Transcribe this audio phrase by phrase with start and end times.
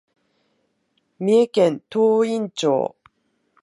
[1.19, 2.95] 三重県東員町